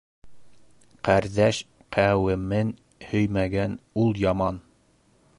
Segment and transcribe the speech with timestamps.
[1.09, 2.71] Ҡәрҙәш-ҡәүемен
[3.11, 4.59] һөймәгән ул яман.